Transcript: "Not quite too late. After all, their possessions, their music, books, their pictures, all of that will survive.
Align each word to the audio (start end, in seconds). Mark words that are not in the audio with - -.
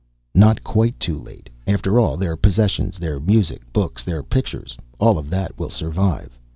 "Not 0.33 0.63
quite 0.63 0.99
too 0.99 1.19
late. 1.19 1.51
After 1.67 1.99
all, 1.99 2.17
their 2.17 2.35
possessions, 2.35 2.97
their 2.97 3.19
music, 3.19 3.71
books, 3.71 4.03
their 4.03 4.23
pictures, 4.23 4.75
all 4.97 5.19
of 5.19 5.29
that 5.29 5.59
will 5.59 5.69
survive. 5.69 6.39